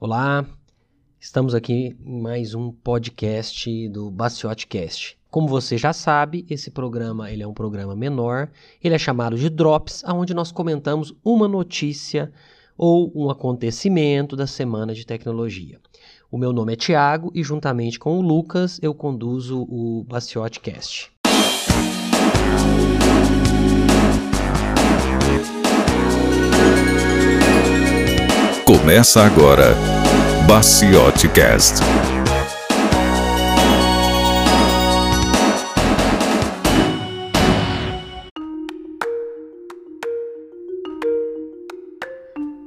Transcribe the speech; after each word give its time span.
Olá, 0.00 0.46
estamos 1.18 1.56
aqui 1.56 1.96
em 2.06 2.20
mais 2.20 2.54
um 2.54 2.70
podcast 2.70 3.88
do 3.88 4.12
Baciotcast. 4.12 5.18
Como 5.28 5.48
você 5.48 5.76
já 5.76 5.92
sabe, 5.92 6.46
esse 6.48 6.70
programa 6.70 7.32
ele 7.32 7.42
é 7.42 7.46
um 7.48 7.52
programa 7.52 7.96
menor, 7.96 8.48
ele 8.80 8.94
é 8.94 8.98
chamado 8.98 9.36
de 9.36 9.50
Drops, 9.50 10.04
onde 10.06 10.32
nós 10.32 10.52
comentamos 10.52 11.12
uma 11.24 11.48
notícia 11.48 12.32
ou 12.76 13.10
um 13.12 13.28
acontecimento 13.28 14.36
da 14.36 14.46
semana 14.46 14.94
de 14.94 15.04
tecnologia. 15.04 15.80
O 16.30 16.38
meu 16.38 16.52
nome 16.52 16.74
é 16.74 16.76
Tiago 16.76 17.32
e 17.34 17.42
juntamente 17.42 17.98
com 17.98 18.18
o 18.18 18.22
Lucas 18.22 18.78
eu 18.80 18.94
conduzo 18.94 19.66
o 19.68 20.04
Baciotcast. 20.04 21.10
Começa 28.68 29.22
agora 29.22 29.74
Baciote 30.46 31.26
Cast. 31.30 31.76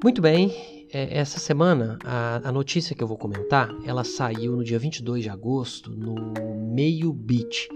Muito 0.04 0.20
bem, 0.24 0.52
é, 0.92 1.20
essa 1.20 1.40
semana 1.40 2.00
a, 2.04 2.42
a, 2.46 2.52
notícia 2.52 2.96
que 2.96 3.04
eu 3.04 3.08
vou 3.08 3.16
comentar, 3.16 3.70
ela 3.86 4.04
saiu 4.04 4.56
no 4.56 4.64
dia 4.64 4.80
22 4.80 5.22
de 5.22 5.30
agosto 5.30 5.92
no 5.92 6.16
Meio 6.74 7.14
Beat. 7.14 7.68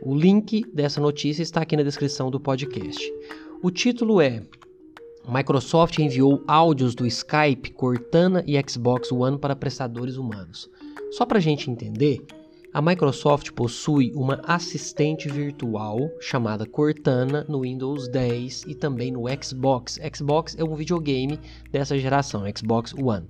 O 0.00 0.16
link 0.16 0.64
dessa 0.74 1.00
notícia 1.00 1.44
está 1.44 1.60
aqui 1.60 1.76
na 1.76 1.84
descrição 1.84 2.28
do 2.28 2.40
podcast. 2.40 3.00
O 3.62 3.70
título 3.70 4.20
é 4.20 4.42
Microsoft 5.28 5.98
enviou 5.98 6.42
áudios 6.46 6.94
do 6.94 7.06
Skype, 7.06 7.70
Cortana 7.72 8.42
e 8.46 8.60
Xbox 8.68 9.12
One 9.12 9.38
para 9.38 9.54
prestadores 9.54 10.16
humanos. 10.16 10.68
Só 11.12 11.24
para 11.24 11.38
a 11.38 11.40
gente 11.40 11.70
entender, 11.70 12.24
a 12.74 12.82
Microsoft 12.82 13.52
possui 13.52 14.12
uma 14.14 14.40
assistente 14.44 15.28
virtual 15.28 16.10
chamada 16.20 16.66
Cortana 16.66 17.44
no 17.48 17.60
Windows 17.60 18.08
10 18.08 18.64
e 18.66 18.74
também 18.74 19.12
no 19.12 19.24
Xbox. 19.42 20.00
Xbox 20.14 20.56
é 20.58 20.64
um 20.64 20.74
videogame 20.74 21.38
dessa 21.70 21.98
geração, 21.98 22.44
Xbox 22.56 22.92
One. 22.94 23.26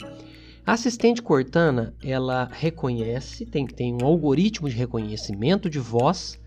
A 0.64 0.74
assistente 0.74 1.20
Cortana, 1.20 1.92
ela 2.02 2.48
reconhece, 2.52 3.44
tem, 3.44 3.66
tem 3.66 3.92
um 4.00 4.06
algoritmo 4.06 4.68
de 4.68 4.76
reconhecimento 4.76 5.68
de 5.68 5.80
voz 5.80 6.40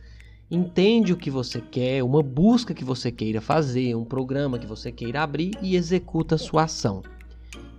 entende 0.49 1.13
o 1.13 1.17
que 1.17 1.29
você 1.29 1.59
quer, 1.59 2.03
uma 2.03 2.21
busca 2.21 2.73
que 2.73 2.83
você 2.83 3.11
queira 3.11 3.41
fazer, 3.41 3.95
um 3.95 4.05
programa 4.05 4.59
que 4.59 4.67
você 4.67 4.91
queira 4.91 5.23
abrir 5.23 5.51
e 5.61 5.75
executa 5.75 6.35
a 6.35 6.37
sua 6.37 6.63
ação. 6.63 7.01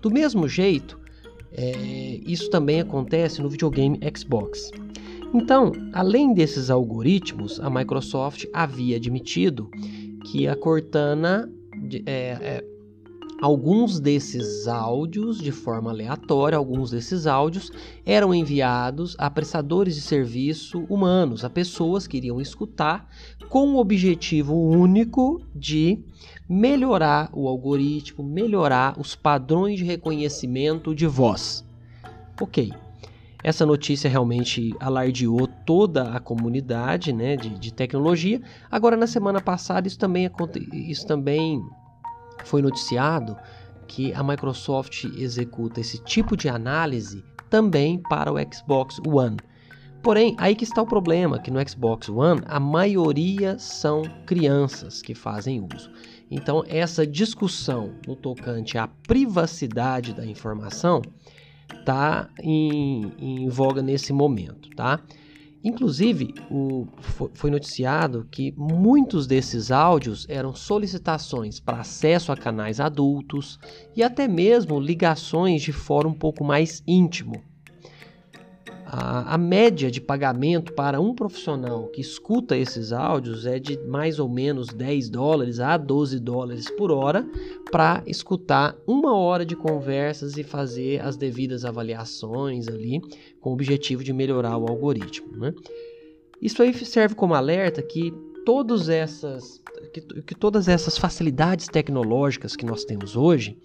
Do 0.03 0.11
mesmo 0.11 0.49
jeito, 0.49 0.99
é, 1.53 2.21
isso 2.27 2.51
também 2.51 2.81
acontece 2.81 3.41
no 3.41 3.49
videogame 3.49 3.99
Xbox. 4.17 4.71
Então, 5.35 5.73
além 5.93 6.33
desses 6.33 6.71
algoritmos, 6.71 7.61
a 7.61 7.69
Microsoft 7.69 8.45
havia 8.53 8.97
admitido 8.97 9.71
que 10.25 10.47
a 10.47 10.57
Cortana 10.57 11.51
é, 12.05 12.39
é, 12.41 12.65
Alguns 13.41 14.01
desses 14.01 14.67
áudios, 14.67 15.39
de 15.39 15.53
forma 15.53 15.91
aleatória, 15.91 16.57
alguns 16.57 16.91
desses 16.91 17.27
áudios 17.27 17.71
eram 18.05 18.35
enviados 18.35 19.15
a 19.19 19.29
prestadores 19.29 19.95
de 19.95 20.01
serviço 20.01 20.87
humanos, 20.89 21.45
a 21.45 21.51
pessoas 21.51 22.07
que 22.07 22.17
iriam 22.17 22.41
escutar, 22.41 23.07
com 23.51 23.75
o 23.75 23.79
objetivo 23.79 24.55
único 24.55 25.43
de 25.55 26.03
melhorar 26.49 27.29
o 27.35 27.47
algoritmo, 27.47 28.25
melhorar 28.25 28.99
os 28.99 29.15
padrões 29.15 29.79
de 29.79 29.85
reconhecimento 29.85 30.95
de 30.95 31.07
voz. 31.07 31.63
Ok. 32.41 32.73
Essa 33.45 33.67
notícia 33.67 34.09
realmente 34.09 34.75
alardeou 34.81 35.47
toda 35.47 36.11
a 36.11 36.19
comunidade 36.19 37.13
né, 37.13 37.37
de, 37.37 37.51
de 37.51 37.73
tecnologia. 37.73 38.41
Agora, 38.71 38.97
na 38.97 39.07
semana 39.07 39.43
passada, 39.43 39.87
isso 39.87 39.99
também, 39.99 40.29
isso 40.73 41.07
também 41.07 41.63
foi 42.45 42.63
noticiado 42.63 43.37
que 43.87 44.13
a 44.13 44.23
Microsoft 44.23 45.05
executa 45.17 45.81
esse 45.81 45.99
tipo 46.03 46.37
de 46.37 46.49
análise 46.49 47.25
também 47.49 48.03
para 48.09 48.33
o 48.33 48.37
Xbox 48.53 49.01
One. 49.07 49.37
Porém, 50.03 50.37
aí 50.39 50.55
que 50.55 50.65
está 50.65 50.83
o 50.83 50.87
problema, 50.87 51.39
que 51.39 51.51
no 51.51 51.69
Xbox 51.69 52.09
One 52.09 52.43
a 52.47 52.61
maioria 52.61 53.59
são 53.59 54.03
crianças 54.25 55.03
que 55.03 55.15
fazem 55.15 55.67
uso. 55.75 55.91
Então, 56.31 56.65
essa 56.69 57.07
discussão 57.07 57.95
no 58.07 58.15
tocante 58.15 58.79
à 58.79 58.87
privacidade 58.87 60.13
da 60.13 60.25
informação 60.25 61.03
está 61.73 62.29
em, 62.41 63.13
em 63.19 63.49
voga 63.49 63.83
nesse 63.83 64.13
momento, 64.13 64.71
tá? 64.71 65.01
Inclusive, 65.67 66.33
o, 66.49 66.87
foi 67.35 67.51
noticiado 67.51 68.25
que 68.31 68.55
muitos 68.57 69.27
desses 69.27 69.73
áudios 69.73 70.25
eram 70.29 70.55
solicitações 70.55 71.59
para 71.59 71.81
acesso 71.81 72.31
a 72.31 72.37
canais 72.37 72.79
adultos 72.79 73.59
e 73.97 74.01
até 74.01 74.29
mesmo 74.29 74.79
ligações 74.79 75.63
de 75.63 75.73
fórum 75.73 76.11
um 76.11 76.15
pouco 76.15 76.45
mais 76.45 76.85
íntimo. 76.87 77.43
A, 78.89 79.35
a, 79.35 79.39
média 79.39 79.91
de 79.91 80.01
pagamento 80.01 80.73
para 80.73 81.01
um 81.01 81.13
profissional 81.13 81.89
que 81.89 82.01
escuta 82.01 82.57
esses 82.57 82.93
áudios 82.93 83.45
é 83.45 83.59
de 83.59 83.77
mais 83.81 84.21
ou 84.21 84.29
menos 84.29 84.69
10 84.69 85.11
dólares 85.11 85.59
a 85.59 85.77
12 85.77 86.21
dólares 86.21 86.71
por 86.71 86.93
hora 86.93 87.27
para 87.73 88.05
escutar 88.07 88.77
uma 88.87 89.17
hora 89.17 89.45
de 89.45 89.57
conversas 89.57 90.37
e 90.37 90.45
fazer 90.45 91.03
as 91.03 91.17
devidas 91.17 91.65
avaliações 91.65 92.69
ali, 92.69 93.01
com 93.41 93.51
o 93.51 93.55
objetivo 93.55 94.05
de 94.05 94.13
melhorar 94.13 94.57
o 94.57 94.69
algoritmo. 94.69 95.37
Né? 95.37 95.53
Isso 96.41 96.63
aí 96.63 96.73
serve 96.73 97.17
como 97.17 97.35
alerta 97.35 97.83
que 97.83 98.15
todas 98.45 98.89
essas 98.89 99.61
que, 99.93 100.01
que 100.23 100.35
todas 100.35 100.69
essas 100.69 100.97
facilidades 100.97 101.67
tecnológicas 101.67 102.55
que 102.55 102.65
nós 102.65 102.85
temos 102.85 103.17
hoje 103.17 103.59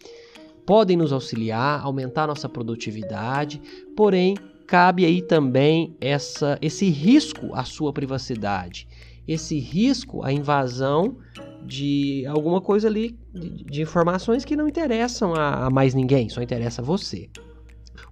podem 0.65 0.97
nos 0.97 1.13
auxiliar, 1.13 1.81
aumentar 1.83 2.27
nossa 2.27 2.49
produtividade, 2.49 3.61
porém 3.95 4.35
cabe 4.71 5.03
aí 5.03 5.21
também 5.21 5.97
essa, 5.99 6.57
esse 6.61 6.89
risco 6.89 7.53
à 7.53 7.65
sua 7.65 7.91
privacidade, 7.91 8.87
esse 9.27 9.59
risco 9.59 10.23
à 10.23 10.31
invasão 10.31 11.17
de 11.61 12.25
alguma 12.25 12.61
coisa 12.61 12.87
ali, 12.87 13.19
de, 13.33 13.65
de 13.65 13.81
informações 13.81 14.45
que 14.45 14.55
não 14.55 14.69
interessam 14.69 15.33
a, 15.33 15.65
a, 15.65 15.69
mais 15.69 15.93
ninguém, 15.93 16.29
só 16.29 16.41
interessa 16.41 16.81
a 16.81 16.85
você. 16.85 17.29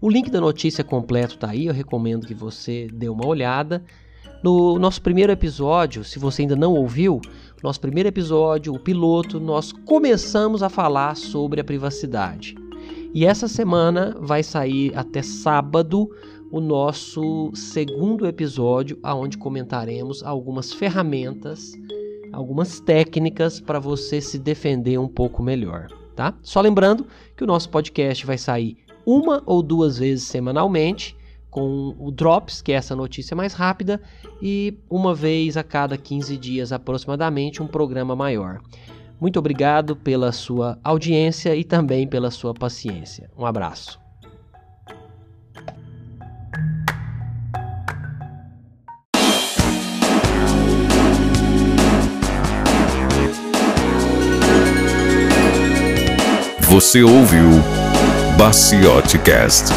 O 0.02 0.10
link 0.10 0.30
da 0.30 0.42
notícia 0.42 0.84
completo 0.84 1.36
está 1.36 1.52
aí, 1.52 1.68
eu 1.68 1.74
recomendo 1.74 2.28
que 2.28 2.34
você 2.34 2.90
dê 2.92 3.08
uma 3.08 3.26
olhada. 3.26 3.82
No 4.44 4.78
nosso 4.78 5.02
primeiro 5.02 5.32
episódio, 5.32 6.04
se 6.04 6.20
você 6.20 6.42
ainda 6.42 6.58
não 6.58 6.74
ouviu, 6.74 7.22
nosso 7.64 7.80
primeiro 7.80 8.10
episódio, 8.10 8.74
o 8.74 8.80
piloto, 8.80 9.40
nós 9.40 9.72
começamos 9.72 10.62
a 10.62 10.68
falar 10.68 11.16
sobre 11.16 11.62
a 11.62 11.64
privacidade. 11.64 12.54
E 13.14 13.26
essa 13.26 13.48
semana 13.48 14.16
vai 14.20 14.44
sair 14.44 14.92
até 14.96 15.22
sábado 15.22 16.10
o 16.52 16.60
nosso 16.60 17.52
segundo 17.54 18.26
episódio, 18.26 18.98
aonde 19.04 19.38
comentaremos 19.38 20.24
algumas 20.24 20.74
ferramentas, 20.74 21.74
algumas 22.32 22.80
técnicas 22.80 23.60
para 23.60 23.80
você 23.80 24.20
se 24.22 24.38
defender 24.38 24.98
um 24.98 25.08
pouco 25.08 25.44
melhor, 25.44 25.88
tá? 26.16 26.34
Só 26.42 26.62
lembrando 26.62 27.06
que 27.36 27.44
o 27.44 27.48
nosso 27.48 27.70
podcast 27.70 28.26
vai 28.26 28.38
sair 28.38 28.78
uma 29.06 29.42
ou 29.46 29.64
duas 29.64 29.98
vezes 29.98 30.26
semanalmente 30.26 31.18
com 31.50 31.96
o 31.98 32.12
Drops, 32.12 32.62
que 32.62 32.72
é 32.72 32.76
essa 32.76 32.96
notícia 32.96 33.36
mais 33.36 33.54
rápida, 33.54 34.00
e 34.42 34.78
uma 34.90 35.16
vez 35.16 35.58
a 35.58 35.64
cada 35.64 35.98
15 35.98 36.38
dias 36.38 36.72
aproximadamente 36.72 37.62
um 37.62 37.68
programa 37.68 38.16
maior. 38.16 38.62
Muito 39.20 39.40
obrigado 39.40 39.96
pela 39.96 40.32
sua 40.32 40.80
audiência 40.84 41.56
e 41.56 41.64
também 41.64 42.08
pela 42.08 42.32
sua 42.32 42.54
paciência. 42.54 43.30
Um 43.38 43.46
abraço. 43.46 44.09
Você 56.70 57.02
ouviu 57.02 57.50
Baciote 58.38 59.18
Cast. 59.18 59.74